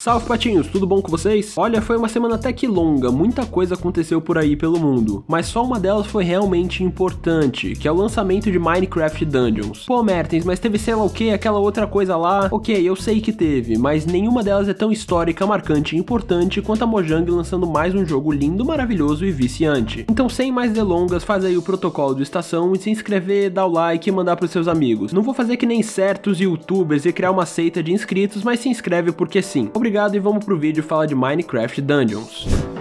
Salve 0.00 0.28
patinhos, 0.28 0.68
tudo 0.68 0.86
bom 0.86 1.02
com 1.02 1.10
vocês? 1.10 1.54
Olha, 1.56 1.82
foi 1.82 1.96
uma 1.96 2.08
semana 2.08 2.36
até 2.36 2.52
que 2.52 2.68
longa, 2.68 3.10
muita 3.10 3.44
coisa 3.44 3.74
aconteceu 3.74 4.20
por 4.20 4.38
aí 4.38 4.54
pelo 4.54 4.78
mundo, 4.78 5.24
mas 5.26 5.46
só 5.46 5.64
uma 5.64 5.80
delas 5.80 6.06
foi 6.06 6.22
realmente 6.22 6.84
importante, 6.84 7.72
que 7.72 7.88
é 7.88 7.90
o 7.90 7.96
lançamento 7.96 8.48
de 8.48 8.60
Minecraft 8.60 9.24
Dungeons. 9.24 9.86
Pô, 9.86 10.00
Mertens, 10.04 10.44
mas 10.44 10.60
teve 10.60 10.78
sei 10.78 10.94
lá 10.94 11.02
o 11.02 11.10
que, 11.10 11.30
aquela 11.30 11.58
outra 11.58 11.84
coisa 11.84 12.16
lá? 12.16 12.48
Ok, 12.52 12.80
eu 12.80 12.94
sei 12.94 13.20
que 13.20 13.32
teve, 13.32 13.76
mas 13.76 14.06
nenhuma 14.06 14.44
delas 14.44 14.68
é 14.68 14.72
tão 14.72 14.92
histórica, 14.92 15.44
marcante 15.44 15.96
e 15.96 15.98
importante 15.98 16.62
quanto 16.62 16.84
a 16.84 16.86
Mojang 16.86 17.28
lançando 17.28 17.66
mais 17.66 17.92
um 17.92 18.06
jogo 18.06 18.30
lindo, 18.30 18.64
maravilhoso 18.64 19.26
e 19.26 19.32
viciante. 19.32 20.06
Então, 20.08 20.28
sem 20.28 20.52
mais 20.52 20.70
delongas, 20.70 21.24
faz 21.24 21.44
aí 21.44 21.56
o 21.56 21.62
protocolo 21.62 22.14
do 22.14 22.22
Estação 22.22 22.72
e 22.72 22.78
se 22.78 22.88
inscrever, 22.88 23.50
dar 23.50 23.66
o 23.66 23.72
like 23.72 24.08
e 24.08 24.12
mandar 24.12 24.36
pros 24.36 24.52
seus 24.52 24.68
amigos. 24.68 25.12
Não 25.12 25.22
vou 25.22 25.34
fazer 25.34 25.56
que 25.56 25.66
nem 25.66 25.82
certos 25.82 26.38
youtubers 26.38 27.04
e 27.04 27.12
criar 27.12 27.32
uma 27.32 27.44
seita 27.44 27.82
de 27.82 27.92
inscritos, 27.92 28.44
mas 28.44 28.60
se 28.60 28.68
inscreve 28.68 29.10
porque 29.10 29.42
sim. 29.42 29.68
Obrigado 29.74 29.87
obrigado 29.88 30.14
e 30.14 30.20
vamos 30.20 30.44
pro 30.44 30.58
vídeo 30.58 30.82
falar 30.82 31.06
de 31.06 31.14
Minecraft 31.14 31.80
Dungeons. 31.80 32.77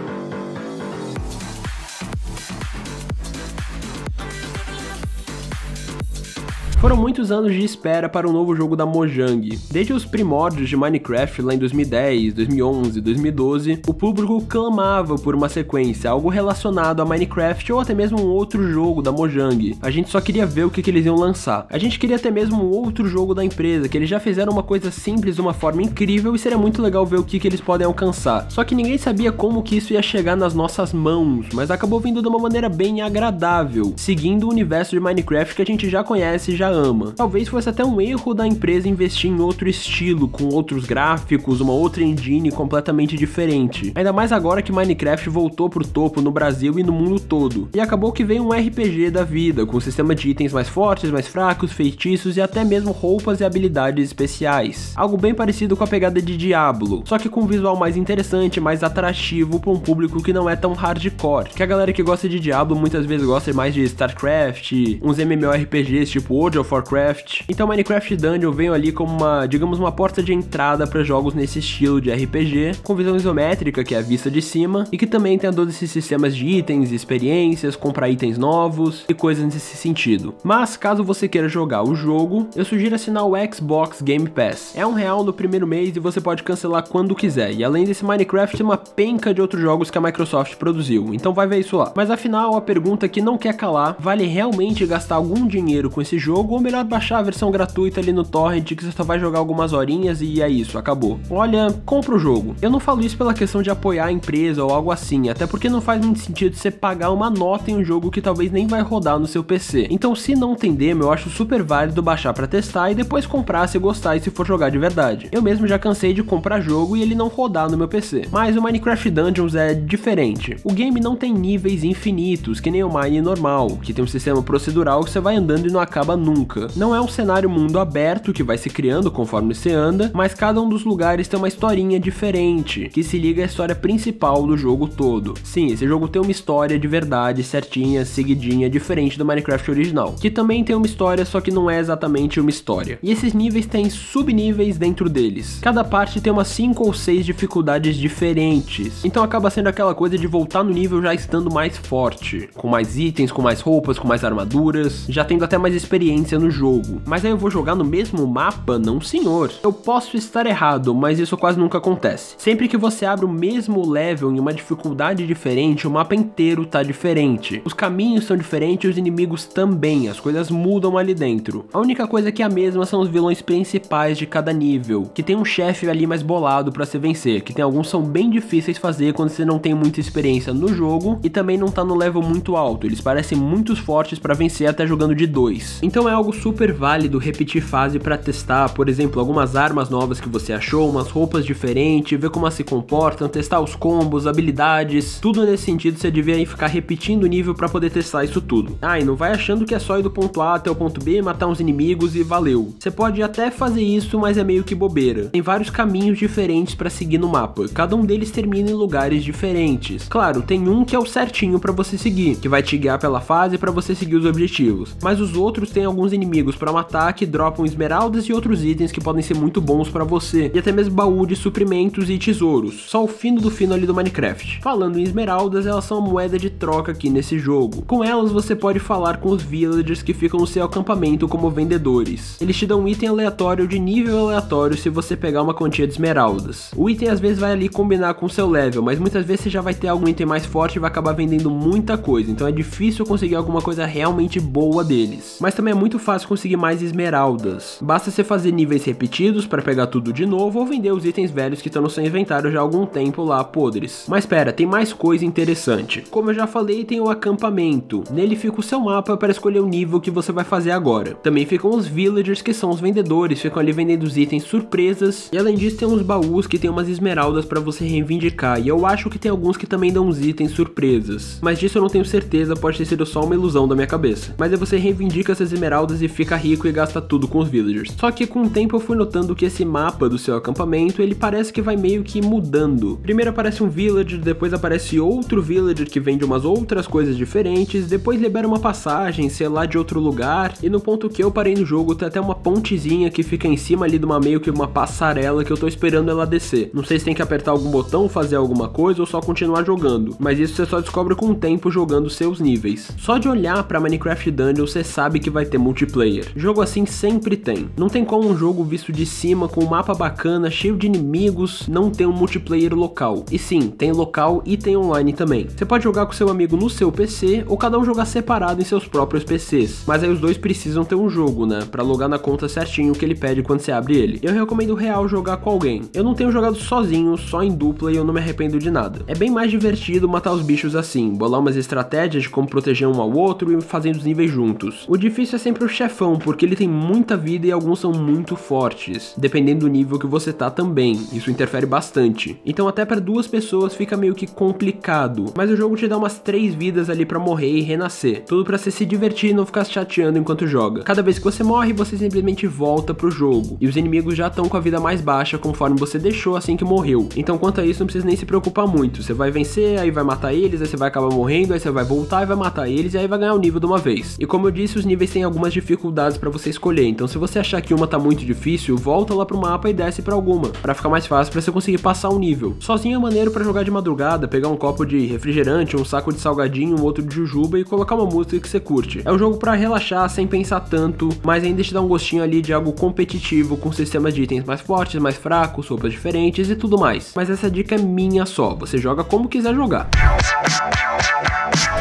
Foram 6.79 6.95
muitos 6.95 7.31
anos 7.31 7.51
de 7.53 7.65
espera 7.65 8.07
para 8.07 8.29
um 8.29 8.31
novo 8.31 8.55
jogo 8.55 8.75
da 8.75 8.85
Mojang. 8.85 9.57
Desde 9.71 9.93
os 9.93 10.05
primórdios 10.05 10.69
de 10.69 10.77
Minecraft 10.77 11.41
lá 11.41 11.55
em 11.55 11.57
2010, 11.57 12.35
2011, 12.35 13.01
2012, 13.01 13.81
o 13.87 13.93
público 13.95 14.45
clamava 14.47 15.15
por 15.15 15.33
uma 15.33 15.49
sequência, 15.49 16.07
algo 16.07 16.29
relacionado 16.29 17.01
a 17.01 17.05
Minecraft 17.05 17.73
ou 17.73 17.79
até 17.79 17.95
mesmo 17.95 18.21
um 18.21 18.27
outro 18.27 18.71
jogo 18.71 19.01
da 19.01 19.11
Mojang. 19.11 19.75
A 19.81 19.89
gente 19.89 20.11
só 20.11 20.21
queria 20.21 20.45
ver 20.45 20.65
o 20.65 20.69
que, 20.69 20.83
que 20.83 20.91
eles 20.91 21.03
iam 21.03 21.15
lançar. 21.15 21.65
A 21.71 21.79
gente 21.79 21.97
queria 21.97 22.15
até 22.15 22.29
mesmo 22.29 22.63
um 22.63 22.69
outro 22.69 23.07
jogo 23.07 23.33
da 23.33 23.43
empresa, 23.43 23.89
que 23.89 23.97
eles 23.97 24.07
já 24.07 24.19
fizeram 24.19 24.53
uma 24.53 24.63
coisa 24.63 24.91
simples 24.91 25.33
de 25.33 25.41
uma 25.41 25.55
forma 25.55 25.81
incrível 25.81 26.35
e 26.35 26.39
seria 26.39 26.59
muito 26.59 26.79
legal 26.79 27.07
ver 27.07 27.17
o 27.17 27.23
que, 27.23 27.39
que 27.39 27.47
eles 27.47 27.59
podem 27.59 27.87
alcançar. 27.87 28.45
Só 28.51 28.63
que 28.63 28.75
ninguém 28.75 28.99
sabia 28.99 29.31
como 29.31 29.63
que 29.63 29.77
isso 29.77 29.93
ia 29.93 30.01
chegar 30.03 30.37
nas 30.37 30.53
nossas 30.53 30.93
mãos, 30.93 31.47
mas 31.53 31.71
acabou 31.71 31.99
vindo 31.99 32.21
de 32.21 32.27
uma 32.27 32.37
maneira 32.37 32.69
bem 32.69 33.01
agradável, 33.01 33.95
seguindo 33.97 34.43
o 34.43 34.51
universo 34.51 34.91
de 34.91 34.99
Minecraft 34.99 35.55
que 35.55 35.61
a 35.63 35.65
gente 35.65 35.89
já 35.89 36.03
conhece 36.03 36.55
já 36.55 36.67
ama. 36.77 37.13
Talvez 37.15 37.47
fosse 37.47 37.69
até 37.69 37.83
um 37.83 37.99
erro 37.99 38.33
da 38.33 38.47
empresa 38.47 38.87
investir 38.87 39.29
em 39.29 39.39
outro 39.39 39.67
estilo, 39.67 40.27
com 40.27 40.45
outros 40.45 40.85
gráficos, 40.85 41.59
uma 41.59 41.73
outra 41.73 42.03
engine 42.03 42.51
completamente 42.51 43.17
diferente. 43.17 43.91
Ainda 43.95 44.13
mais 44.13 44.31
agora 44.31 44.61
que 44.61 44.71
Minecraft 44.71 45.29
voltou 45.29 45.69
pro 45.69 45.85
topo 45.85 46.21
no 46.21 46.31
Brasil 46.31 46.77
e 46.79 46.83
no 46.83 46.93
mundo 46.93 47.19
todo. 47.19 47.69
E 47.73 47.79
acabou 47.79 48.11
que 48.11 48.23
veio 48.23 48.43
um 48.43 48.51
RPG 48.51 49.09
da 49.09 49.23
vida, 49.23 49.65
com 49.65 49.77
um 49.77 49.81
sistema 49.81 50.13
de 50.13 50.29
itens 50.29 50.53
mais 50.53 50.69
fortes, 50.69 51.09
mais 51.09 51.27
fracos, 51.27 51.71
feitiços 51.71 52.37
e 52.37 52.41
até 52.41 52.63
mesmo 52.63 52.91
roupas 52.91 53.39
e 53.39 53.43
habilidades 53.43 54.05
especiais. 54.05 54.93
Algo 54.95 55.17
bem 55.17 55.33
parecido 55.33 55.75
com 55.75 55.83
a 55.83 55.87
pegada 55.87 56.21
de 56.21 56.37
Diablo, 56.37 57.03
só 57.05 57.17
que 57.17 57.29
com 57.29 57.41
um 57.41 57.47
visual 57.47 57.75
mais 57.75 57.97
interessante, 57.97 58.59
mais 58.59 58.83
atrativo 58.83 59.59
para 59.59 59.71
um 59.71 59.79
público 59.79 60.21
que 60.21 60.33
não 60.33 60.49
é 60.49 60.55
tão 60.55 60.73
hardcore. 60.73 61.49
Que 61.55 61.63
a 61.63 61.65
galera 61.65 61.93
que 61.93 62.03
gosta 62.03 62.29
de 62.29 62.39
Diablo 62.39 62.75
muitas 62.75 63.05
vezes 63.05 63.25
gosta 63.25 63.53
mais 63.53 63.73
de 63.73 63.83
StarCraft, 63.83 64.71
uns 65.01 65.17
MMORPGs 65.17 66.11
tipo 66.11 66.33
World 66.33 66.56
of 66.59 66.73
Warcraft. 66.73 67.41
Então 67.49 67.67
Minecraft 67.67 68.15
Dungeon 68.15 68.51
veio 68.51 68.73
ali 68.73 68.91
como 68.91 69.11
uma, 69.11 69.45
digamos, 69.45 69.79
uma 69.79 69.91
porta 69.91 70.21
de 70.21 70.33
entrada 70.33 70.87
para 70.87 71.03
jogos 71.03 71.33
nesse 71.33 71.59
estilo 71.59 72.01
de 72.01 72.11
RPG, 72.11 72.79
com 72.83 72.95
visão 72.95 73.15
isométrica, 73.15 73.83
que 73.83 73.95
é 73.95 73.99
a 73.99 74.01
vista 74.01 74.29
de 74.29 74.41
cima, 74.41 74.85
e 74.91 74.97
que 74.97 75.07
também 75.07 75.37
tem 75.37 75.51
todos 75.51 75.75
esses 75.75 75.91
sistemas 75.91 76.35
de 76.35 76.45
itens, 76.45 76.91
experiências, 76.91 77.75
comprar 77.75 78.09
itens 78.09 78.37
novos 78.37 79.05
e 79.07 79.13
coisas 79.13 79.43
nesse 79.45 79.75
sentido. 79.75 80.35
Mas 80.43 80.77
caso 80.77 81.03
você 81.03 81.27
queira 81.27 81.49
jogar 81.49 81.83
o 81.83 81.95
jogo, 81.95 82.47
eu 82.55 82.65
sugiro 82.65 82.95
assinar 82.95 83.25
o 83.25 83.33
Xbox 83.53 84.01
Game 84.01 84.27
Pass. 84.29 84.73
É 84.75 84.85
um 84.85 84.93
real 84.93 85.23
no 85.23 85.33
primeiro 85.33 85.67
mês 85.67 85.95
e 85.95 85.99
você 85.99 86.19
pode 86.19 86.43
cancelar 86.43 86.87
quando 86.87 87.15
quiser. 87.15 87.53
E 87.53 87.63
além 87.63 87.83
desse 87.83 88.05
Minecraft, 88.05 88.57
tem 88.57 88.65
uma 88.65 88.77
penca 88.77 89.33
de 89.33 89.41
outros 89.41 89.61
jogos 89.61 89.89
que 89.89 89.97
a 89.97 90.01
Microsoft 90.01 90.55
produziu. 90.55 91.13
Então 91.13 91.33
vai 91.33 91.47
ver 91.47 91.59
isso 91.59 91.77
lá. 91.77 91.91
Mas 91.95 92.09
afinal, 92.09 92.55
a 92.55 92.61
pergunta 92.61 93.07
que 93.07 93.21
não 93.21 93.37
quer 93.37 93.55
calar, 93.55 93.95
vale 93.99 94.25
realmente 94.25 94.85
gastar 94.85 95.15
algum 95.15 95.47
dinheiro 95.47 95.89
com 95.89 96.01
esse 96.01 96.17
jogo 96.17 96.46
ou 96.53 96.61
melhor 96.61 96.83
baixar 96.83 97.19
a 97.19 97.23
versão 97.23 97.51
gratuita 97.51 97.99
ali 97.99 98.11
no 98.11 98.23
torrent 98.23 98.73
que 98.73 98.83
você 98.83 98.91
só 98.91 99.03
vai 99.03 99.19
jogar 99.19 99.39
algumas 99.39 99.73
horinhas 99.73 100.21
e 100.21 100.41
é 100.41 100.49
isso, 100.49 100.77
acabou. 100.77 101.19
Olha, 101.29 101.73
compra 101.85 102.15
o 102.15 102.19
jogo. 102.19 102.55
Eu 102.61 102.69
não 102.69 102.79
falo 102.79 103.01
isso 103.01 103.17
pela 103.17 103.33
questão 103.33 103.61
de 103.61 103.69
apoiar 103.69 104.05
a 104.05 104.11
empresa 104.11 104.63
ou 104.63 104.71
algo 104.71 104.91
assim, 104.91 105.29
até 105.29 105.45
porque 105.45 105.69
não 105.69 105.81
faz 105.81 106.03
muito 106.03 106.19
sentido 106.19 106.55
você 106.55 106.71
pagar 106.71 107.11
uma 107.11 107.29
nota 107.29 107.71
em 107.71 107.75
um 107.75 107.83
jogo 107.83 108.11
que 108.11 108.21
talvez 108.21 108.51
nem 108.51 108.67
vai 108.67 108.81
rodar 108.81 109.19
no 109.19 109.27
seu 109.27 109.43
PC. 109.43 109.87
Então, 109.89 110.15
se 110.15 110.35
não 110.35 110.55
tem 110.55 110.73
demo, 110.73 111.03
eu 111.03 111.11
acho 111.11 111.29
super 111.29 111.63
válido 111.63 112.01
baixar 112.01 112.33
para 112.33 112.47
testar 112.47 112.91
e 112.91 112.95
depois 112.95 113.25
comprar 113.25 113.67
se 113.67 113.79
gostar 113.79 114.15
e 114.15 114.19
se 114.19 114.29
for 114.29 114.45
jogar 114.45 114.69
de 114.69 114.77
verdade. 114.77 115.27
Eu 115.31 115.41
mesmo 115.41 115.67
já 115.67 115.77
cansei 115.79 116.13
de 116.13 116.23
comprar 116.23 116.61
jogo 116.61 116.95
e 116.95 117.01
ele 117.01 117.15
não 117.15 117.27
rodar 117.27 117.69
no 117.69 117.77
meu 117.77 117.87
PC. 117.87 118.27
Mas 118.31 118.55
o 118.55 118.61
Minecraft 118.61 119.09
Dungeons 119.09 119.55
é 119.55 119.73
diferente. 119.73 120.57
O 120.63 120.73
game 120.73 120.99
não 120.99 121.15
tem 121.15 121.33
níveis 121.33 121.83
infinitos, 121.83 122.59
que 122.59 122.71
nem 122.71 122.83
o 122.83 122.93
Mine 122.93 123.21
normal, 123.21 123.77
que 123.81 123.93
tem 123.93 124.03
um 124.03 124.07
sistema 124.07 124.41
procedural 124.41 125.03
que 125.03 125.11
você 125.11 125.19
vai 125.19 125.35
andando 125.35 125.67
e 125.67 125.71
não 125.71 125.79
acaba 125.79 126.15
nunca. 126.15 126.36
Não 126.75 126.95
é 126.95 127.01
um 127.01 127.07
cenário 127.07 127.49
mundo 127.49 127.79
aberto 127.79 128.33
que 128.33 128.43
vai 128.43 128.57
se 128.57 128.69
criando 128.69 129.11
conforme 129.11 129.53
você 129.53 129.71
anda, 129.71 130.11
mas 130.13 130.33
cada 130.33 130.61
um 130.61 130.69
dos 130.69 130.83
lugares 130.83 131.27
tem 131.27 131.37
uma 131.37 131.47
historinha 131.47 131.99
diferente, 131.99 132.89
que 132.89 133.03
se 133.03 133.17
liga 133.17 133.41
à 133.41 133.45
história 133.45 133.75
principal 133.75 134.45
do 134.45 134.57
jogo 134.57 134.87
todo. 134.87 135.33
Sim, 135.43 135.67
esse 135.67 135.87
jogo 135.87 136.07
tem 136.07 136.21
uma 136.21 136.31
história 136.31 136.77
de 136.77 136.87
verdade, 136.87 137.43
certinha, 137.43 138.05
seguidinha, 138.05 138.69
diferente 138.69 139.17
do 139.17 139.25
Minecraft 139.25 139.71
original, 139.71 140.15
que 140.19 140.29
também 140.29 140.63
tem 140.63 140.75
uma 140.75 140.85
história, 140.85 141.25
só 141.25 141.39
que 141.39 141.51
não 141.51 141.69
é 141.69 141.79
exatamente 141.79 142.39
uma 142.39 142.49
história. 142.49 142.99
E 143.01 143.11
esses 143.11 143.33
níveis 143.33 143.65
têm 143.65 143.89
subníveis 143.89 144.77
dentro 144.77 145.09
deles. 145.09 145.59
Cada 145.61 145.83
parte 145.83 146.19
tem 146.19 146.33
umas 146.33 146.47
5 146.47 146.83
ou 146.83 146.93
6 146.93 147.25
dificuldades 147.25 147.95
diferentes. 147.95 149.05
Então 149.05 149.23
acaba 149.23 149.49
sendo 149.49 149.67
aquela 149.67 149.93
coisa 149.95 150.17
de 150.17 150.27
voltar 150.27 150.63
no 150.63 150.71
nível 150.71 151.01
já 151.01 151.13
estando 151.13 151.51
mais 151.51 151.77
forte, 151.77 152.49
com 152.55 152.67
mais 152.67 152.97
itens, 152.97 153.31
com 153.31 153.41
mais 153.41 153.61
roupas, 153.61 153.99
com 153.99 154.07
mais 154.07 154.23
armaduras, 154.23 155.05
já 155.07 155.23
tendo 155.23 155.45
até 155.45 155.57
mais 155.57 155.75
experiência 155.75 156.26
no 156.35 156.49
jogo. 156.49 157.01
Mas 157.05 157.23
aí 157.23 157.31
eu 157.31 157.37
vou 157.37 157.51
jogar 157.51 157.75
no 157.75 157.85
mesmo 157.85 158.25
mapa? 158.27 158.79
Não, 158.79 158.99
senhor. 158.99 159.51
Eu 159.63 159.71
posso 159.71 160.17
estar 160.17 160.45
errado, 160.45 160.93
mas 160.95 161.19
isso 161.19 161.37
quase 161.37 161.59
nunca 161.59 161.77
acontece. 161.77 162.35
Sempre 162.37 162.67
que 162.67 162.77
você 162.77 163.05
abre 163.05 163.25
o 163.25 163.29
mesmo 163.29 163.87
level 163.87 164.31
em 164.31 164.39
uma 164.39 164.53
dificuldade 164.53 165.25
diferente, 165.27 165.87
o 165.87 165.91
mapa 165.91 166.15
inteiro 166.15 166.65
tá 166.65 166.81
diferente. 166.81 167.61
Os 167.63 167.73
caminhos 167.73 168.25
são 168.25 168.35
diferentes 168.35 168.87
os 168.89 168.97
inimigos 168.97 169.45
também, 169.45 170.09
as 170.09 170.19
coisas 170.19 170.49
mudam 170.49 170.97
ali 170.97 171.13
dentro. 171.13 171.65
A 171.73 171.79
única 171.79 172.07
coisa 172.07 172.31
que 172.31 172.41
é 172.41 172.45
a 172.45 172.49
mesma 172.49 172.85
são 172.85 173.01
os 173.01 173.09
vilões 173.09 173.41
principais 173.41 174.17
de 174.17 174.25
cada 174.25 174.51
nível, 174.51 175.09
que 175.13 175.23
tem 175.23 175.35
um 175.35 175.45
chefe 175.45 175.89
ali 175.89 176.07
mais 176.07 176.21
bolado 176.21 176.71
para 176.71 176.85
se 176.85 176.97
vencer, 176.97 177.41
que 177.41 177.53
tem 177.53 177.63
alguns 177.63 177.89
são 177.89 178.01
bem 178.01 178.29
difíceis 178.29 178.77
fazer 178.77 179.13
quando 179.13 179.29
você 179.29 179.45
não 179.45 179.59
tem 179.59 179.73
muita 179.73 179.99
experiência 179.99 180.53
no 180.53 180.67
jogo 180.67 181.19
e 181.23 181.29
também 181.29 181.57
não 181.57 181.69
tá 181.69 181.83
no 181.83 181.95
level 181.95 182.21
muito 182.21 182.55
alto. 182.55 182.87
Eles 182.87 183.01
parecem 183.01 183.37
muito 183.37 183.75
fortes 183.75 184.19
para 184.19 184.33
vencer 184.33 184.67
até 184.67 184.85
jogando 184.85 185.15
de 185.15 185.27
dois. 185.27 185.79
Então 185.81 186.07
é 186.07 186.13
algo 186.17 186.33
super 186.33 186.73
válido 186.73 187.19
repetir 187.19 187.61
fase 187.61 187.99
para 187.99 188.17
testar, 188.17 188.69
por 188.69 188.89
exemplo, 188.89 189.19
algumas 189.19 189.55
armas 189.55 189.89
novas 189.89 190.19
que 190.19 190.27
você 190.27 190.51
achou, 190.51 190.89
umas 190.89 191.09
roupas 191.09 191.45
diferentes, 191.45 192.19
ver 192.19 192.29
como 192.29 192.45
elas 192.45 192.55
se 192.55 192.63
comportam, 192.63 193.29
testar 193.29 193.61
os 193.61 193.75
combos, 193.75 194.25
habilidades, 194.25 195.19
tudo 195.21 195.45
nesse 195.45 195.63
sentido 195.63 195.97
você 195.97 196.09
devia 196.09 196.45
ficar 196.45 196.67
repetindo 196.67 197.23
o 197.23 197.27
nível 197.27 197.53
para 197.53 197.69
poder 197.69 197.91
testar 197.91 198.23
isso 198.23 198.41
tudo. 198.41 198.77
Ah, 198.81 198.99
e 198.99 199.03
não 199.03 199.15
vai 199.15 199.31
achando 199.31 199.65
que 199.65 199.75
é 199.75 199.79
só 199.79 199.99
ir 199.99 200.03
do 200.03 200.09
ponto 200.09 200.41
A 200.41 200.55
até 200.55 200.71
o 200.71 200.75
ponto 200.75 201.03
B, 201.03 201.21
matar 201.21 201.47
uns 201.47 201.59
inimigos 201.59 202.15
e 202.15 202.23
valeu. 202.23 202.73
Você 202.79 202.89
pode 202.89 203.21
até 203.21 203.51
fazer 203.51 203.83
isso, 203.83 204.17
mas 204.19 204.37
é 204.37 204.43
meio 204.43 204.63
que 204.63 204.73
bobeira. 204.73 205.25
Tem 205.25 205.41
vários 205.41 205.69
caminhos 205.69 206.17
diferentes 206.17 206.73
para 206.73 206.89
seguir 206.89 207.19
no 207.19 207.29
mapa, 207.29 207.67
cada 207.73 207.95
um 207.95 208.05
deles 208.05 208.31
termina 208.31 208.71
em 208.71 208.73
lugares 208.73 209.23
diferentes. 209.23 210.07
Claro, 210.07 210.41
tem 210.41 210.67
um 210.67 210.83
que 210.83 210.95
é 210.95 210.99
o 210.99 211.05
certinho 211.05 211.59
para 211.59 211.71
você 211.71 211.97
seguir, 211.97 212.37
que 212.37 212.49
vai 212.49 212.63
te 212.63 212.77
guiar 212.77 212.99
pela 212.99 213.21
fase 213.21 213.57
para 213.57 213.71
você 213.71 213.93
seguir 213.93 214.15
os 214.15 214.25
objetivos, 214.25 214.95
mas 215.01 215.21
os 215.21 215.35
outros 215.35 215.69
têm 215.69 215.85
alguns 215.85 216.06
inimigos 216.13 216.55
para 216.55 216.71
matar 216.71 217.13
que 217.13 217.25
dropam 217.25 217.65
esmeraldas 217.65 218.25
e 218.25 218.33
outros 218.33 218.63
itens 218.63 218.91
que 218.91 219.01
podem 219.01 219.21
ser 219.21 219.35
muito 219.35 219.61
bons 219.61 219.89
para 219.89 220.03
você, 220.03 220.51
e 220.53 220.59
até 220.59 220.71
mesmo 220.71 220.95
baú 220.95 221.25
de 221.25 221.35
suprimentos 221.35 222.09
e 222.09 222.17
tesouros. 222.17 222.85
Só 222.87 223.03
o 223.03 223.07
fino 223.07 223.41
do 223.41 223.49
fino 223.49 223.73
ali 223.73 223.85
do 223.85 223.93
Minecraft. 223.93 224.59
Falando 224.61 224.97
em 224.97 225.03
esmeraldas, 225.03 225.65
elas 225.65 225.85
são 225.85 225.97
a 225.97 226.01
moeda 226.01 226.37
de 226.37 226.49
troca 226.49 226.91
aqui 226.91 227.09
nesse 227.09 227.37
jogo. 227.39 227.83
Com 227.83 228.03
elas 228.03 228.31
você 228.31 228.55
pode 228.55 228.79
falar 228.79 229.17
com 229.17 229.29
os 229.29 229.41
villagers 229.41 230.01
que 230.01 230.13
ficam 230.13 230.39
no 230.39 230.47
seu 230.47 230.65
acampamento 230.65 231.27
como 231.27 231.49
vendedores. 231.49 232.39
Eles 232.41 232.57
te 232.57 232.65
dão 232.65 232.81
um 232.81 232.87
item 232.87 233.09
aleatório 233.09 233.67
de 233.67 233.79
nível 233.79 234.27
aleatório 234.27 234.77
se 234.77 234.89
você 234.89 235.15
pegar 235.15 235.41
uma 235.41 235.53
quantia 235.53 235.87
de 235.87 235.93
esmeraldas. 235.93 236.71
O 236.75 236.89
item 236.89 237.09
às 237.09 237.19
vezes 237.19 237.39
vai 237.39 237.51
ali 237.51 237.69
combinar 237.69 238.13
com 238.15 238.25
o 238.25 238.29
seu 238.29 238.49
level, 238.49 238.81
mas 238.81 238.99
muitas 238.99 239.25
vezes 239.25 239.43
você 239.43 239.49
já 239.49 239.61
vai 239.61 239.73
ter 239.73 239.87
algum 239.87 240.07
item 240.07 240.25
mais 240.25 240.45
forte 240.45 240.75
e 240.75 240.79
vai 240.79 240.89
acabar 240.89 241.13
vendendo 241.13 241.49
muita 241.49 241.97
coisa, 241.97 242.31
então 242.31 242.47
é 242.47 242.51
difícil 242.51 243.05
conseguir 243.05 243.35
alguma 243.35 243.61
coisa 243.61 243.85
realmente 243.85 244.39
boa 244.39 244.83
deles. 244.83 245.37
Mas 245.39 245.53
também 245.53 245.71
é 245.71 245.75
muito 245.75 245.96
muito 245.97 246.03
fácil 246.03 246.27
conseguir 246.27 246.57
mais 246.57 246.81
esmeraldas. 246.83 247.79
Basta 247.81 248.11
você 248.11 248.23
fazer 248.23 248.51
níveis 248.51 248.85
repetidos 248.85 249.47
para 249.47 249.63
pegar 249.63 249.87
tudo 249.87 250.13
de 250.13 250.25
novo 250.25 250.59
ou 250.59 250.65
vender 250.65 250.91
os 250.91 251.05
itens 251.05 251.31
velhos 251.31 251.59
que 251.59 251.69
estão 251.69 251.81
no 251.81 251.89
seu 251.89 252.05
inventário 252.05 252.51
já 252.51 252.59
há 252.59 252.61
algum 252.61 252.85
tempo 252.85 253.23
lá 253.23 253.43
podres. 253.43 254.05
Mas 254.07 254.23
espera, 254.23 254.53
tem 254.53 254.65
mais 254.65 254.93
coisa 254.93 255.25
interessante. 255.25 256.03
Como 256.11 256.29
eu 256.29 256.35
já 256.35 256.45
falei, 256.45 256.85
tem 256.85 257.01
o 257.01 257.09
acampamento. 257.09 258.03
Nele 258.11 258.35
fica 258.35 258.59
o 258.59 258.63
seu 258.63 258.79
mapa 258.79 259.17
para 259.17 259.31
escolher 259.31 259.59
o 259.59 259.67
nível 259.67 259.99
que 259.99 260.11
você 260.11 260.31
vai 260.31 260.43
fazer 260.43 260.71
agora. 260.71 261.15
Também 261.15 261.45
ficam 261.45 261.71
os 261.71 261.87
villagers, 261.87 262.41
que 262.41 262.53
são 262.53 262.69
os 262.69 262.79
vendedores, 262.79 263.41
ficam 263.41 263.59
ali 263.59 263.71
vendendo 263.71 264.03
os 264.03 264.17
itens 264.17 264.43
surpresas. 264.43 265.29
E 265.33 265.37
além 265.37 265.55
disso, 265.55 265.77
tem 265.77 265.87
uns 265.87 266.03
baús 266.03 266.45
que 266.45 266.59
tem 266.59 266.69
umas 266.69 266.87
esmeraldas 266.87 267.45
para 267.45 267.59
você 267.59 267.85
reivindicar. 267.85 268.61
E 268.61 268.67
eu 268.67 268.85
acho 268.85 269.09
que 269.09 269.17
tem 269.17 269.31
alguns 269.31 269.57
que 269.57 269.65
também 269.65 269.91
dão 269.91 270.07
uns 270.07 270.21
itens 270.21 270.51
surpresas. 270.51 271.39
Mas 271.41 271.57
disso 271.57 271.79
eu 271.79 271.81
não 271.81 271.89
tenho 271.89 272.05
certeza, 272.05 272.55
pode 272.55 272.77
ter 272.77 272.85
sido 272.85 273.05
só 273.05 273.23
uma 273.23 273.33
ilusão 273.33 273.67
da 273.67 273.73
minha 273.73 273.87
cabeça. 273.87 274.35
Mas 274.37 274.51
aí 274.51 274.57
você 274.57 274.77
reivindica 274.77 275.31
essas 275.31 275.51
esmeraldas 275.51 275.86
e 276.01 276.07
fica 276.07 276.35
rico 276.35 276.67
e 276.67 276.71
gasta 276.71 277.01
tudo 277.01 277.27
com 277.27 277.39
os 277.39 277.49
villagers. 277.49 277.93
Só 277.97 278.11
que 278.11 278.27
com 278.27 278.43
o 278.43 278.49
tempo 278.49 278.75
eu 278.75 278.79
fui 278.79 278.95
notando 278.95 279.35
que 279.35 279.45
esse 279.45 279.65
mapa 279.65 280.09
do 280.09 280.17
seu 280.17 280.35
acampamento, 280.35 281.01
ele 281.01 281.15
parece 281.15 281.51
que 281.51 281.61
vai 281.61 281.75
meio 281.75 282.03
que 282.03 282.21
mudando. 282.21 282.99
Primeiro 283.01 283.31
aparece 283.31 283.63
um 283.63 283.69
villager, 283.69 284.19
depois 284.19 284.53
aparece 284.53 284.99
outro 284.99 285.41
villager 285.41 285.89
que 285.89 285.99
vende 285.99 286.25
umas 286.25 286.45
outras 286.45 286.87
coisas 286.87 287.17
diferentes, 287.17 287.87
depois 287.87 288.19
libera 288.19 288.47
uma 288.47 288.59
passagem, 288.59 289.29
sei 289.29 289.47
lá, 289.47 289.65
de 289.65 289.77
outro 289.77 289.99
lugar, 289.99 290.53
e 290.61 290.69
no 290.69 290.79
ponto 290.79 291.09
que 291.09 291.23
eu 291.23 291.31
parei 291.31 291.55
no 291.55 291.65
jogo 291.65 291.95
tem 291.95 292.07
até 292.07 292.19
uma 292.19 292.35
pontezinha 292.35 293.09
que 293.09 293.23
fica 293.23 293.47
em 293.47 293.57
cima 293.57 293.85
ali 293.85 293.97
de 293.97 294.05
uma 294.05 294.19
meio 294.19 294.39
que 294.39 294.49
uma 294.49 294.67
passarela 294.67 295.43
que 295.43 295.51
eu 295.51 295.57
tô 295.57 295.67
esperando 295.67 296.11
ela 296.11 296.25
descer. 296.25 296.69
Não 296.73 296.83
sei 296.83 296.99
se 296.99 297.05
tem 297.05 297.13
que 297.13 297.21
apertar 297.21 297.51
algum 297.51 297.69
botão, 297.71 298.09
fazer 298.09 298.35
alguma 298.35 298.67
coisa 298.67 299.01
ou 299.01 299.05
só 299.05 299.21
continuar 299.21 299.63
jogando, 299.63 300.15
mas 300.19 300.39
isso 300.39 300.55
você 300.55 300.65
só 300.65 300.79
descobre 300.79 301.15
com 301.15 301.27
o 301.27 301.35
tempo 301.35 301.71
jogando 301.71 302.09
seus 302.09 302.39
níveis. 302.39 302.91
Só 302.97 303.17
de 303.17 303.27
olhar 303.27 303.63
para 303.63 303.79
Minecraft 303.79 304.31
Dungeon 304.31 304.67
você 304.67 304.83
sabe 304.83 305.19
que 305.19 305.29
vai 305.29 305.45
ter 305.45 305.57
multiplayer. 305.67 306.31
Jogo 306.33 306.61
assim 306.61 306.85
sempre 306.85 307.35
tem. 307.35 307.69
Não 307.75 307.89
tem 307.89 308.05
como 308.05 308.29
um 308.29 308.37
jogo 308.37 308.63
visto 308.63 308.91
de 308.93 309.05
cima 309.05 309.49
com 309.49 309.65
um 309.65 309.67
mapa 309.67 309.93
bacana, 309.93 310.49
cheio 310.49 310.77
de 310.77 310.87
inimigos, 310.87 311.67
não 311.67 311.91
ter 311.91 312.05
um 312.05 312.13
multiplayer 312.13 312.73
local. 312.73 313.25
E 313.29 313.37
sim, 313.37 313.69
tem 313.69 313.91
local 313.91 314.41
e 314.45 314.55
tem 314.55 314.77
online 314.77 315.11
também. 315.11 315.47
Você 315.49 315.65
pode 315.65 315.83
jogar 315.83 316.05
com 316.05 316.13
seu 316.13 316.29
amigo 316.29 316.55
no 316.55 316.69
seu 316.69 316.89
PC 316.89 317.43
ou 317.47 317.57
cada 317.57 317.77
um 317.77 317.83
jogar 317.83 318.05
separado 318.05 318.61
em 318.61 318.65
seus 318.65 318.87
próprios 318.87 319.25
PCs. 319.25 319.83
Mas 319.85 320.03
aí 320.03 320.09
os 320.09 320.21
dois 320.21 320.37
precisam 320.37 320.85
ter 320.85 320.95
um 320.95 321.09
jogo, 321.09 321.45
né? 321.45 321.59
Para 321.69 321.83
logar 321.83 322.07
na 322.07 322.17
conta 322.17 322.47
certinho 322.47 322.93
que 322.93 323.03
ele 323.03 323.15
pede 323.15 323.43
quando 323.43 323.59
você 323.59 323.73
abre 323.73 323.97
ele. 323.97 324.19
Eu 324.23 324.33
recomendo 324.33 324.73
real 324.73 325.07
jogar 325.07 325.37
com 325.37 325.49
alguém. 325.49 325.81
Eu 325.93 326.03
não 326.03 326.13
tenho 326.13 326.31
jogado 326.31 326.55
sozinho, 326.55 327.17
só 327.17 327.43
em 327.43 327.51
dupla 327.51 327.91
e 327.91 327.97
eu 327.97 328.05
não 328.05 328.13
me 328.13 328.21
arrependo 328.21 328.57
de 328.57 328.71
nada. 328.71 329.01
É 329.05 329.15
bem 329.15 329.29
mais 329.29 329.51
divertido 329.51 330.07
matar 330.07 330.31
os 330.31 330.41
bichos 330.41 330.75
assim, 330.75 331.09
bolar 331.09 331.41
umas 331.41 331.57
estratégias 331.57 332.23
de 332.23 332.29
como 332.29 332.47
proteger 332.47 332.87
um 332.87 333.01
ao 333.01 333.11
outro 333.11 333.51
e 333.51 333.61
fazendo 333.61 333.97
os 333.97 334.03
níveis 334.03 334.31
juntos. 334.31 334.85
O 334.87 334.95
difícil 334.95 335.35
é 335.35 335.39
sempre 335.39 335.56
o 335.65 335.69
chefão, 335.69 336.17
porque 336.17 336.45
ele 336.45 336.55
tem 336.55 336.67
muita 336.67 337.17
vida 337.17 337.47
e 337.47 337.51
alguns 337.51 337.79
são 337.79 337.91
muito 337.91 338.35
fortes, 338.35 339.13
dependendo 339.17 339.61
do 339.61 339.67
nível 339.67 339.99
que 339.99 340.07
você 340.07 340.31
tá 340.33 340.49
também. 340.49 340.93
Isso 341.11 341.31
interfere 341.31 341.65
bastante. 341.65 342.39
Então 342.45 342.67
até 342.67 342.85
para 342.85 342.99
duas 342.99 343.27
pessoas 343.27 343.75
fica 343.75 343.97
meio 343.97 344.15
que 344.15 344.27
complicado, 344.27 345.33
mas 345.35 345.49
o 345.49 345.55
jogo 345.55 345.75
te 345.75 345.87
dá 345.87 345.97
umas 345.97 346.19
três 346.19 346.53
vidas 346.53 346.89
ali 346.89 347.05
para 347.05 347.19
morrer 347.19 347.51
e 347.51 347.61
renascer. 347.61 348.23
Tudo 348.25 348.43
para 348.43 348.57
você 348.57 348.71
se 348.71 348.85
divertir 348.85 349.31
e 349.31 349.33
não 349.33 349.45
ficar 349.45 349.65
chateando 349.65 350.17
enquanto 350.17 350.47
joga. 350.47 350.83
Cada 350.83 351.01
vez 351.01 351.17
que 351.17 351.25
você 351.25 351.43
morre, 351.43 351.73
você 351.73 351.97
simplesmente 351.97 352.47
volta 352.47 352.93
pro 352.93 353.11
jogo, 353.11 353.57
e 353.59 353.67
os 353.67 353.75
inimigos 353.75 354.15
já 354.15 354.27
estão 354.27 354.47
com 354.47 354.57
a 354.57 354.59
vida 354.59 354.79
mais 354.79 355.01
baixa 355.01 355.37
conforme 355.37 355.77
você 355.79 355.99
deixou 355.99 356.35
assim 356.35 356.55
que 356.55 356.63
morreu. 356.63 357.09
Então 357.15 357.37
quanto 357.37 357.61
a 357.61 357.65
isso 357.65 357.79
não 357.79 357.87
precisa 357.87 358.05
nem 358.05 358.15
se 358.15 358.25
preocupar 358.25 358.67
muito. 358.67 359.03
Você 359.03 359.13
vai 359.13 359.31
vencer, 359.31 359.79
aí 359.79 359.91
vai 359.91 360.03
matar 360.03 360.33
eles, 360.33 360.61
aí 360.61 360.67
você 360.67 360.77
vai 360.77 360.87
acabar 360.87 361.13
morrendo, 361.13 361.53
aí 361.53 361.59
você 361.59 361.71
vai 361.71 361.83
voltar 361.83 362.23
e 362.23 362.25
vai 362.25 362.35
matar 362.35 362.69
eles 362.69 362.93
e 362.93 362.97
aí 362.97 363.07
vai 363.07 363.19
ganhar 363.19 363.33
o 363.33 363.39
nível 363.39 363.59
de 363.59 363.65
uma 363.65 363.77
vez. 363.77 364.17
E 364.19 364.25
como 364.25 364.47
eu 364.47 364.51
disse, 364.51 364.77
os 364.77 364.85
níveis 364.85 365.11
têm 365.11 365.23
algumas 365.23 365.46
dificuldades 365.53 366.17
para 366.17 366.29
você 366.29 366.49
escolher. 366.49 366.87
Então 366.87 367.07
se 367.07 367.17
você 367.17 367.39
achar 367.39 367.61
que 367.61 367.73
uma 367.73 367.87
tá 367.87 367.99
muito 367.99 368.25
difícil, 368.25 368.77
volta 368.77 369.13
lá 369.13 369.25
pro 369.25 369.37
mapa 369.37 369.69
e 369.69 369.73
desce 369.73 370.01
para 370.01 370.15
alguma, 370.15 370.49
para 370.49 370.73
ficar 370.73 370.89
mais 370.89 371.05
fácil 371.05 371.31
para 371.31 371.41
você 371.41 371.51
conseguir 371.51 371.79
passar 371.79 372.09
um 372.09 372.19
nível. 372.19 372.55
Sozinho 372.59 372.95
é 372.95 372.99
maneiro 372.99 373.31
para 373.31 373.43
jogar 373.43 373.63
de 373.63 373.71
madrugada, 373.71 374.27
pegar 374.27 374.47
um 374.49 374.57
copo 374.57 374.85
de 374.85 375.05
refrigerante, 375.05 375.75
um 375.75 375.85
saco 375.85 376.13
de 376.13 376.19
salgadinho, 376.19 376.77
um 376.79 376.83
outro 376.83 377.03
de 377.03 377.13
jujuba 377.13 377.59
e 377.59 377.63
colocar 377.63 377.95
uma 377.95 378.05
música 378.05 378.39
que 378.39 378.47
você 378.47 378.59
curte. 378.59 379.01
É 379.05 379.11
um 379.11 379.17
jogo 379.17 379.37
para 379.37 379.53
relaxar 379.53 380.09
sem 380.09 380.27
pensar 380.27 380.61
tanto, 380.61 381.09
mas 381.23 381.43
ainda 381.43 381.63
te 381.63 381.73
dá 381.73 381.81
um 381.81 381.87
gostinho 381.87 382.23
ali 382.23 382.41
de 382.41 382.53
algo 382.53 382.73
competitivo 382.73 383.57
com 383.57 383.71
sistemas 383.71 384.13
de 384.13 384.23
itens 384.23 384.43
mais 384.43 384.61
fortes, 384.61 384.99
mais 384.99 385.15
fracos, 385.15 385.67
roupas 385.67 385.91
diferentes 385.91 386.49
e 386.49 386.55
tudo 386.55 386.77
mais. 386.77 387.11
Mas 387.15 387.29
essa 387.29 387.49
dica 387.49 387.75
é 387.75 387.77
minha 387.77 388.25
só, 388.25 388.53
você 388.55 388.77
joga 388.77 389.03
como 389.03 389.27
quiser 389.27 389.53
jogar. 389.53 389.89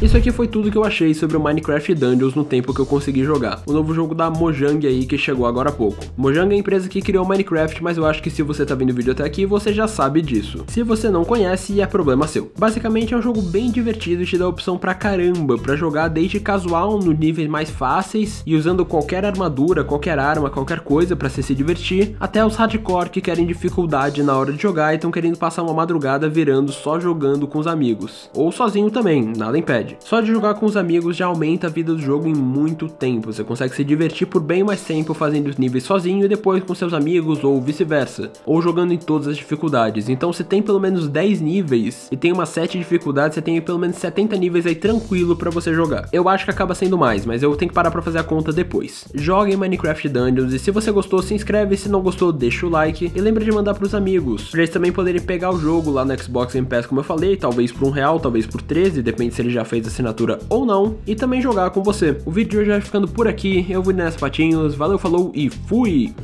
Isso 0.03 0.15
aqui 0.15 0.31
foi 0.31 0.47
tudo 0.47 0.71
que 0.71 0.77
eu 0.77 0.85
achei 0.85 1.15
sobre 1.15 1.39
o 1.39 1.41
Minecraft 1.41 1.95
Dungeons 1.95 2.35
no 2.35 2.45
tempo 2.45 2.75
que 2.75 2.81
eu 2.81 2.85
consegui 2.85 3.25
jogar. 3.25 3.63
O 3.67 3.73
novo 3.73 3.95
jogo 3.95 4.15
da 4.15 4.29
Mojang 4.29 4.87
aí 4.87 5.07
que 5.07 5.17
chegou 5.17 5.47
agora 5.47 5.71
há 5.71 5.73
pouco. 5.73 6.05
Mojang 6.15 6.53
é 6.53 6.55
a 6.55 6.59
empresa 6.59 6.87
que 6.87 7.01
criou 7.01 7.25
o 7.25 7.29
Minecraft, 7.29 7.83
mas 7.83 7.97
eu 7.97 8.05
acho 8.05 8.23
que 8.23 8.29
se 8.29 8.43
você 8.43 8.67
tá 8.67 8.75
vendo 8.75 8.91
o 8.91 8.95
vídeo 8.95 9.13
até 9.13 9.25
aqui, 9.25 9.47
você 9.47 9.73
já 9.73 9.89
sabe 9.89 10.21
disso. 10.21 10.65
Se 10.69 10.83
você 10.83 11.09
não 11.09 11.25
conhece, 11.25 11.81
é 11.81 11.87
problema 11.87 12.27
seu. 12.27 12.53
Basicamente 12.59 13.15
é 13.15 13.17
um 13.17 13.23
jogo 13.23 13.41
bem 13.41 13.71
divertido 13.71 14.23
e 14.23 14.27
te 14.27 14.37
dá 14.37 14.47
opção 14.47 14.77
pra 14.77 14.95
caramba 14.95 15.57
para 15.57 15.77
jogar 15.77 16.09
desde 16.09 16.41
casual 16.41 16.99
nos 16.99 17.19
níveis 17.19 17.49
mais 17.49 17.71
fáceis 17.71 18.43
e 18.45 18.55
usando 18.55 18.85
qualquer 18.85 19.25
armadura, 19.25 19.83
qualquer 19.83 20.19
arma, 20.19 20.51
qualquer 20.51 20.81
coisa 20.81 21.17
para 21.17 21.31
se 21.31 21.55
divertir, 21.55 22.15
até 22.21 22.45
os 22.45 22.57
hardcore 22.57 23.09
que 23.09 23.23
querem 23.23 23.47
dificuldade 23.47 24.23
na 24.23 24.37
hora 24.37 24.53
de 24.53 24.61
jogar 24.63 24.93
e 24.93 24.97
estão 24.97 25.11
querendo 25.11 25.39
passar 25.39 25.63
uma 25.63 25.73
madrugada 25.73 26.29
virando 26.29 26.71
só 26.71 27.01
jogando 27.01 27.47
com 27.47 27.59
os 27.59 27.67
amigos. 27.67 28.29
Ou 28.35 28.53
sozinho 28.53 28.91
também, 28.91 29.33
nada 29.35 29.57
impede. 29.57 29.86
Só 30.01 30.21
de 30.21 30.29
jogar 30.29 30.55
com 30.55 30.67
os 30.67 30.77
amigos 30.77 31.17
já 31.17 31.27
aumenta 31.27 31.67
a 31.67 31.71
vida 31.71 31.95
do 31.95 32.01
jogo 32.01 32.29
em 32.29 32.35
muito 32.35 32.89
tempo. 32.89 33.33
Você 33.33 33.45
consegue 33.45 33.75
se 33.75 33.85
divertir 33.85 34.27
por 34.27 34.43
bem 34.43 34.65
mais 34.65 34.83
tempo 34.83 35.15
fazendo 35.15 35.49
os 35.49 35.57
níveis 35.57 35.85
sozinho 35.85 36.25
e 36.25 36.29
depois 36.29 36.63
com 36.65 36.75
seus 36.75 36.93
amigos 36.93 37.45
ou 37.45 37.61
vice-versa, 37.61 38.31
ou 38.45 38.61
jogando 38.61 38.93
em 38.93 38.99
todas 38.99 39.29
as 39.29 39.37
dificuldades. 39.37 40.09
Então 40.09 40.33
você 40.33 40.45
tem 40.45 40.63
pelo 40.63 40.81
menos 40.81 41.09
10 41.09 41.41
níveis 41.41 42.09
e 42.11 42.17
tem 42.17 42.33
umas 42.33 42.49
7 42.49 42.79
dificuldades, 42.79 43.35
você 43.35 43.43
tem 43.43 43.61
pelo 43.61 43.79
menos 43.79 43.97
70 43.97 44.37
níveis 44.37 44.67
aí 44.67 44.75
tranquilo 44.75 45.37
para 45.37 45.51
você 45.51 45.73
jogar. 45.73 46.09
Eu 46.13 46.29
acho 46.29 46.45
que 46.45 46.51
acaba 46.51 46.75
sendo 46.75 46.99
mais, 46.99 47.25
mas 47.25 47.43
eu 47.43 47.55
tenho 47.57 47.69
que 47.69 47.75
parar 47.75 47.91
para 47.91 48.03
fazer 48.03 48.19
a 48.19 48.25
conta 48.25 48.53
depois. 48.53 49.07
Joga 49.15 49.53
em 49.53 49.57
Minecraft 49.57 50.09
Dungeons 50.09 50.53
e 50.53 50.59
se 50.59 50.71
você 50.71 50.91
gostou, 50.91 51.23
se 51.23 51.35
inscreve, 51.35 51.77
se 51.77 51.89
não 51.89 52.01
gostou, 52.01 52.33
deixa 52.33 52.67
o 52.67 52.71
like 52.71 53.13
e 53.15 53.21
lembra 53.21 53.45
de 53.45 53.53
mandar 53.53 53.75
pros 53.75 53.95
amigos, 53.95 54.51
pra 54.51 54.61
eles 54.61 54.73
também 54.73 54.93
poderem 54.93 55.21
pegar 55.21 55.51
o 55.51 55.59
jogo 55.59 55.91
lá 55.91 56.05
no 56.05 56.19
Xbox 56.19 56.53
Game 56.53 56.67
Pass, 56.67 56.87
como 56.87 57.01
eu 57.01 57.05
falei, 57.05 57.37
talvez 57.37 57.73
por 57.73 57.87
um 57.87 57.91
real, 57.91 58.19
talvez 58.19 58.47
por 58.47 58.63
13, 58.63 59.03
depende 59.03 59.35
se 59.35 59.43
ele 59.43 59.51
já 59.51 59.65
fez 59.77 59.87
assinatura 59.87 60.39
ou 60.49 60.65
não, 60.65 60.97
e 61.07 61.15
também 61.15 61.41
jogar 61.41 61.71
com 61.71 61.83
você. 61.83 62.17
O 62.25 62.31
vídeo 62.31 62.51
de 62.51 62.59
hoje 62.59 62.71
vai 62.71 62.81
ficando 62.81 63.07
por 63.07 63.29
aqui, 63.29 63.67
eu 63.69 63.83
vou 63.83 63.93
nessa 63.93 64.19
patinhos, 64.19 64.75
valeu, 64.75 64.99
falou 64.99 65.31
e 65.35 65.51
fui! 65.51 66.15